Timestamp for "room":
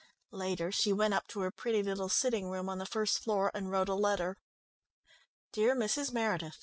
2.49-2.69